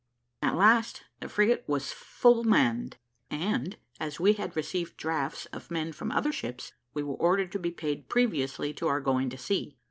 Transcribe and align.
At 0.41 0.55
last 0.55 1.03
the 1.19 1.29
frigate 1.29 1.63
was 1.67 1.91
full 1.91 2.43
manned; 2.43 2.97
and, 3.29 3.77
as 3.99 4.19
we 4.19 4.33
had 4.33 4.55
received 4.55 4.97
drafts 4.97 5.45
of 5.53 5.69
men 5.69 5.91
from 5.93 6.11
other 6.11 6.31
ships, 6.31 6.73
we 6.95 7.03
were 7.03 7.13
ordered 7.13 7.51
to 7.51 7.59
be 7.59 7.69
paid 7.69 8.09
previously 8.09 8.73
to 8.73 8.87
our 8.87 8.99
going 8.99 9.29
to 9.29 9.37
sea. 9.37 9.77